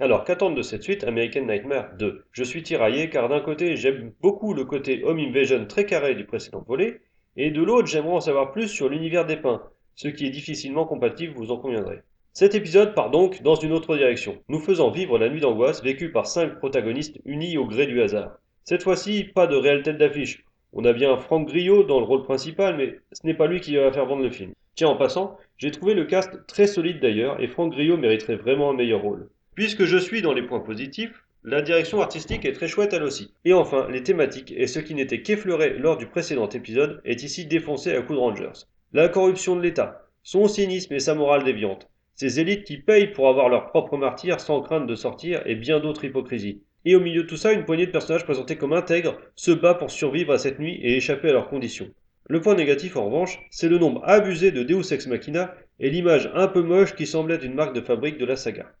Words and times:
Alors, 0.00 0.24
qu'attendre 0.24 0.56
de 0.56 0.62
cette 0.62 0.82
suite 0.82 1.04
American 1.04 1.42
Nightmare 1.42 1.94
2 1.96 2.24
Je 2.32 2.42
suis 2.42 2.64
tiraillé 2.64 3.10
car 3.10 3.28
d'un 3.28 3.38
côté, 3.38 3.76
j'aime 3.76 4.12
beaucoup 4.20 4.52
le 4.52 4.64
côté 4.64 5.04
Home 5.04 5.20
Invasion 5.20 5.66
très 5.66 5.86
carré 5.86 6.16
du 6.16 6.24
précédent 6.24 6.64
volet, 6.66 7.00
et 7.36 7.52
de 7.52 7.62
l'autre, 7.62 7.86
j'aimerais 7.86 8.16
en 8.16 8.20
savoir 8.20 8.50
plus 8.50 8.66
sur 8.66 8.88
l'univers 8.88 9.24
des 9.24 9.36
pins, 9.36 9.62
ce 9.94 10.08
qui 10.08 10.26
est 10.26 10.30
difficilement 10.30 10.84
compatible, 10.84 11.34
vous 11.36 11.52
en 11.52 11.58
conviendrez. 11.58 12.00
Cet 12.32 12.56
épisode 12.56 12.92
part 12.96 13.12
donc 13.12 13.42
dans 13.42 13.54
une 13.54 13.70
autre 13.70 13.96
direction, 13.96 14.42
nous 14.48 14.58
faisant 14.58 14.90
vivre 14.90 15.16
la 15.16 15.28
nuit 15.28 15.40
d'angoisse 15.40 15.80
vécue 15.84 16.10
par 16.10 16.26
cinq 16.26 16.58
protagonistes 16.58 17.20
unis 17.24 17.56
au 17.56 17.64
gré 17.64 17.86
du 17.86 18.02
hasard. 18.02 18.38
Cette 18.64 18.82
fois-ci, 18.82 19.22
pas 19.22 19.46
de 19.46 19.54
réelle 19.54 19.84
tête 19.84 19.98
d'affiche. 19.98 20.44
On 20.72 20.84
a 20.84 20.92
bien 20.92 21.16
Franck 21.18 21.46
Griot 21.46 21.84
dans 21.84 22.00
le 22.00 22.06
rôle 22.06 22.24
principal, 22.24 22.76
mais 22.76 22.98
ce 23.12 23.24
n'est 23.24 23.34
pas 23.34 23.46
lui 23.46 23.60
qui 23.60 23.76
va 23.76 23.92
faire 23.92 24.06
vendre 24.06 24.24
le 24.24 24.30
film. 24.30 24.54
Tiens, 24.74 24.88
en 24.88 24.96
passant, 24.96 25.38
j'ai 25.56 25.70
trouvé 25.70 25.94
le 25.94 26.04
cast 26.04 26.44
très 26.48 26.66
solide 26.66 26.98
d'ailleurs, 26.98 27.40
et 27.40 27.46
Franck 27.46 27.74
Griot 27.74 27.96
mériterait 27.96 28.34
vraiment 28.34 28.70
un 28.70 28.74
meilleur 28.74 29.02
rôle. 29.02 29.28
Puisque 29.54 29.84
je 29.84 29.98
suis 29.98 30.20
dans 30.20 30.32
les 30.32 30.42
points 30.42 30.60
positifs, 30.60 31.24
la 31.44 31.62
direction 31.62 32.00
artistique 32.00 32.44
est 32.44 32.54
très 32.54 32.66
chouette 32.66 32.92
elle 32.92 33.04
aussi. 33.04 33.32
Et 33.44 33.52
enfin, 33.52 33.86
les 33.88 34.02
thématiques 34.02 34.52
et 34.56 34.66
ce 34.66 34.80
qui 34.80 34.94
n'était 34.94 35.22
qu'effleuré 35.22 35.78
lors 35.78 35.96
du 35.96 36.06
précédent 36.06 36.48
épisode 36.48 37.00
est 37.04 37.22
ici 37.22 37.46
défoncé 37.46 37.94
à 37.94 38.00
coups 38.00 38.18
de 38.18 38.22
Rangers. 38.22 38.66
La 38.92 39.08
corruption 39.08 39.54
de 39.54 39.60
l'État, 39.60 40.08
son 40.22 40.48
cynisme 40.48 40.94
et 40.94 40.98
sa 40.98 41.14
morale 41.14 41.44
déviante, 41.44 41.88
ces 42.14 42.40
élites 42.40 42.64
qui 42.64 42.78
payent 42.78 43.12
pour 43.12 43.28
avoir 43.28 43.48
leur 43.48 43.66
propre 43.66 43.96
martyr 43.96 44.40
sans 44.40 44.60
crainte 44.60 44.86
de 44.86 44.94
sortir 44.96 45.42
et 45.46 45.54
bien 45.54 45.78
d'autres 45.78 46.04
hypocrisies. 46.04 46.62
Et 46.84 46.96
au 46.96 47.00
milieu 47.00 47.22
de 47.22 47.28
tout 47.28 47.36
ça, 47.36 47.52
une 47.52 47.64
poignée 47.64 47.86
de 47.86 47.92
personnages 47.92 48.24
présentés 48.24 48.56
comme 48.56 48.72
intègres 48.72 49.18
se 49.36 49.52
bat 49.52 49.74
pour 49.74 49.90
survivre 49.90 50.32
à 50.32 50.38
cette 50.38 50.58
nuit 50.58 50.80
et 50.82 50.96
échapper 50.96 51.28
à 51.28 51.32
leurs 51.32 51.48
conditions. 51.48 51.90
Le 52.28 52.40
point 52.40 52.54
négatif 52.54 52.96
en 52.96 53.04
revanche, 53.04 53.38
c'est 53.50 53.68
le 53.68 53.78
nombre 53.78 54.02
abusé 54.04 54.50
de 54.50 54.62
Deus 54.62 54.92
Ex 54.92 55.06
Machina 55.06 55.54
et 55.78 55.90
l'image 55.90 56.30
un 56.34 56.48
peu 56.48 56.62
moche 56.62 56.96
qui 56.96 57.06
semblait 57.06 57.36
une 57.36 57.54
marque 57.54 57.74
de 57.74 57.80
fabrique 57.80 58.18
de 58.18 58.24
la 58.24 58.36
saga. 58.36 58.72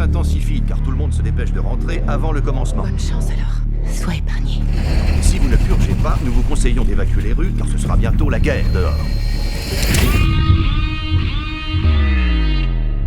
S'intensifie 0.00 0.62
car 0.62 0.80
tout 0.80 0.90
le 0.90 0.96
monde 0.96 1.12
se 1.12 1.20
dépêche 1.20 1.52
de 1.52 1.60
rentrer 1.60 2.02
avant 2.08 2.32
le 2.32 2.40
commencement. 2.40 2.84
Bonne 2.84 2.98
chance 2.98 3.26
alors. 3.26 3.92
Sois 3.92 4.14
épargné. 4.14 4.62
Si 5.20 5.38
vous 5.38 5.46
ne 5.46 5.56
purgez 5.56 5.92
pas, 6.02 6.16
nous 6.24 6.32
vous 6.32 6.42
conseillons 6.42 6.84
d'évacuer 6.84 7.20
les 7.20 7.32
rues 7.34 7.52
car 7.52 7.68
ce 7.68 7.76
sera 7.76 7.98
bientôt 7.98 8.30
la 8.30 8.40
guerre 8.40 8.64
dehors. 8.72 8.94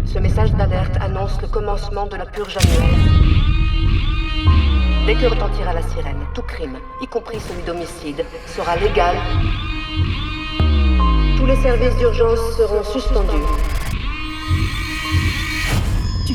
Ce 0.05 0.19
message 0.19 0.51
d'alerte 0.51 0.95
annonce 1.01 1.41
le 1.41 1.47
commencement 1.47 2.05
de 2.05 2.15
la 2.15 2.27
purge 2.27 2.57
annuelle. 2.57 2.99
Dès 5.07 5.15
que 5.15 5.25
retentira 5.25 5.73
la 5.73 5.81
sirène, 5.81 6.21
tout 6.35 6.43
crime, 6.43 6.77
y 7.01 7.07
compris 7.07 7.39
celui 7.39 7.63
d'homicide, 7.63 8.23
sera 8.45 8.75
légal. 8.75 9.15
Tous 11.37 11.45
les 11.47 11.55
services 11.55 11.97
d'urgence 11.97 12.55
seront 12.55 12.83
suspendus. 12.83 13.72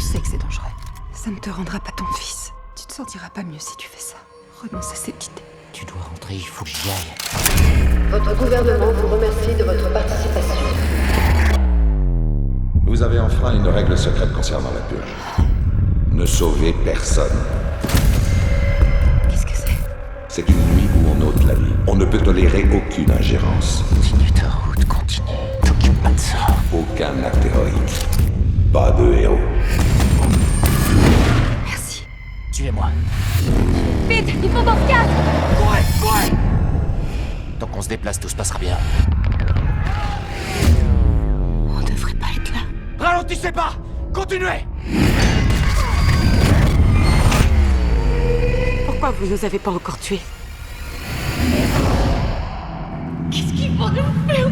Tu 0.09 0.15
sais 0.15 0.21
que 0.21 0.29
c'est 0.29 0.39
dangereux. 0.39 0.65
Ça 1.13 1.29
ne 1.31 1.37
te 1.37 1.51
rendra 1.51 1.79
pas 1.81 1.91
ton 1.91 2.07
fils. 2.19 2.55
Tu 2.75 2.87
te 2.87 2.95
sentiras 2.95 3.29
pas 3.29 3.43
mieux 3.43 3.59
si 3.59 3.77
tu 3.77 3.89
fais 3.89 4.01
ça. 4.01 4.17
Renonce 4.63 4.91
à 4.91 4.95
cette 4.95 5.27
idée. 5.27 5.43
Tu 5.75 5.85
dois 5.85 6.01
rentrer, 6.01 6.37
il 6.37 6.47
faut 6.47 6.65
que 6.65 6.71
j'y 6.71 6.89
aille. 6.89 8.11
Votre 8.11 8.35
gouvernement 8.35 8.91
vous 8.91 9.09
remercie 9.09 9.55
de 9.55 9.65
votre 9.65 9.93
participation. 9.93 10.65
Vous 12.87 13.03
avez 13.03 13.21
enfreint 13.21 13.55
une 13.55 13.69
règle 13.69 13.99
secrète 13.99 14.33
concernant 14.33 14.71
la 14.73 14.81
purge. 14.81 15.15
Ne 16.11 16.25
sauvez 16.25 16.73
personne. 16.87 17.39
Qu'est-ce 19.29 19.45
que 19.45 19.57
c'est? 19.57 19.77
C'est 20.29 20.49
une 20.49 20.75
nuit 20.75 20.89
où 20.97 21.09
on 21.19 21.29
ôte 21.29 21.45
la 21.45 21.53
vie. 21.53 21.75
On 21.87 21.97
ne 21.97 22.07
peut 22.07 22.23
tolérer 22.23 22.67
aucune 22.73 23.11
ingérence. 23.11 23.85
Continue 23.91 24.33
ta 24.33 24.49
route, 24.49 24.87
continue. 24.87 25.29
T'occupe 25.63 26.03
pas 26.03 26.13
de 26.13 26.19
ça. 26.19 26.39
Aucun 26.73 27.13
acte 27.23 27.45
héroïque. 27.45 28.07
Pas 28.73 28.91
de 28.93 29.13
héros. 29.13 29.39
Suivez-moi. 32.59 32.87
Vite, 34.09 34.35
il 34.43 34.51
faut 34.51 34.65
qu'on 34.65 34.75
se 34.75 34.89
casse 34.89 35.07
Courez, 35.57 35.83
courez 36.01 36.33
Tant 37.61 37.69
qu'on 37.69 37.81
se 37.81 37.89
déplace, 37.89 38.19
tout 38.19 38.29
se 38.29 38.35
passera 38.35 38.59
bien. 38.59 38.77
On 41.69 41.81
devrait 41.85 42.15
pas 42.15 42.27
être 42.37 42.53
là. 42.53 42.63
Ralentissez 42.99 43.53
pas 43.53 43.75
Continuez 44.13 44.67
Pourquoi 48.87 49.13
vous 49.13 49.27
nous 49.29 49.45
avez 49.45 49.61
pas 49.61 49.71
encore 49.71 49.99
tués? 50.01 50.19
Qu'est-ce 53.31 53.53
qu'ils 53.53 53.77
vont 53.77 53.91
nous 53.91 54.03
faire? 54.27 54.51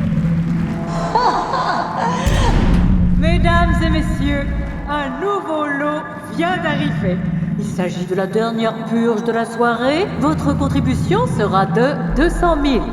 Mesdames 3.18 3.74
et 3.82 3.90
messieurs, 3.90 4.46
un 4.88 5.08
nouveau 5.20 5.66
lot 5.66 6.02
vient 6.36 6.56
d'arriver. 6.58 7.18
Il 7.66 7.72
s'agit 7.72 8.06
de 8.06 8.14
la 8.14 8.26
dernière 8.26 8.86
purge 8.86 9.24
de 9.24 9.32
la 9.32 9.44
soirée. 9.44 10.06
Votre 10.20 10.56
contribution 10.56 11.26
sera 11.26 11.66
de 11.66 12.14
200 12.14 12.56
000. 12.64 12.84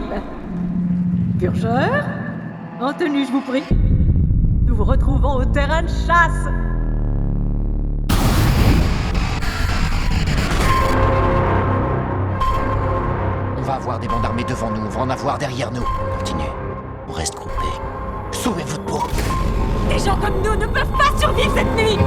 Purgeur 1.39 2.03
En 2.81 2.91
tenue, 2.91 3.25
je 3.25 3.31
vous 3.31 3.41
prie. 3.41 3.63
Nous 4.65 4.75
vous 4.75 4.83
retrouvons 4.83 5.35
au 5.35 5.45
terrain 5.45 5.83
de 5.83 5.87
chasse. 5.87 6.49
On 13.57 13.61
va 13.61 13.73
avoir 13.75 13.99
des 13.99 14.07
bandes 14.07 14.25
armées 14.25 14.43
devant 14.43 14.71
nous, 14.71 14.81
on 14.85 14.89
va 14.89 15.01
en 15.01 15.09
avoir 15.11 15.37
derrière 15.37 15.71
nous. 15.71 15.85
Continuez. 16.17 16.51
On 17.07 17.13
reste 17.13 17.35
groupés. 17.35 17.79
Sauvez 18.31 18.63
votre 18.63 18.83
peau 18.85 19.03
Des 19.87 19.99
gens 19.99 20.17
comme 20.17 20.41
nous 20.43 20.55
ne 20.55 20.65
peuvent 20.65 20.97
pas 20.97 21.17
survivre 21.19 21.53
cette 21.55 21.75
nuit 21.77 21.97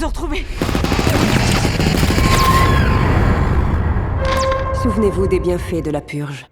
nous 0.00 0.42
Souvenez-vous 4.82 5.26
des 5.26 5.40
bienfaits 5.40 5.82
de 5.82 5.90
la 5.90 6.00
purge. 6.00 6.46